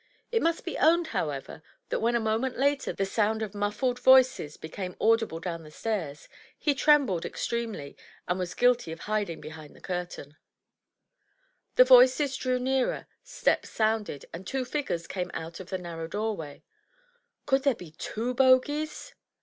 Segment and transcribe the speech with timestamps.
[0.31, 3.99] It must be owned, ^\ however, that when a moment later the sound of muffled
[3.99, 6.27] voices became audible down the stairs,
[6.57, 7.95] he trembled extremely,
[8.27, 10.37] and was guilty of hiding behind the curtain.
[11.75, 16.63] The voices drew nearer, steps sounded, and two figures came out of the narrow doorway.
[17.45, 19.13] Could there be two Bogies?